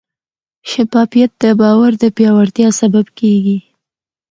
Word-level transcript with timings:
شفافیت 0.71 1.31
د 1.41 1.43
باور 1.59 1.91
د 2.01 2.03
پیاوړتیا 2.15 2.67
سبب 2.81 3.05
کېږي. 3.19 3.57